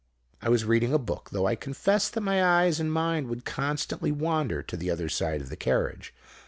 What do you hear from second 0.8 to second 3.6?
a book, though I confess that my eyes and mind would